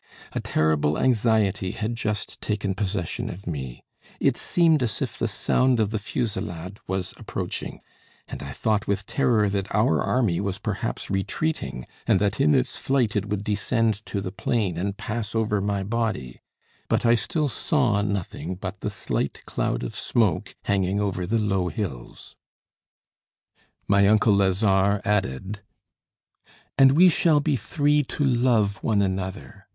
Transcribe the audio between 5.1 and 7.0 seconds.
the sound of the fusillade